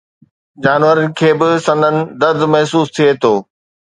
جانورن 0.63 1.07
کي 1.17 1.29
به 1.39 1.49
سندن 1.65 1.95
درد 2.21 2.41
محسوس 2.53 2.87
ٿئي 2.95 3.09
ٿو 3.21 3.33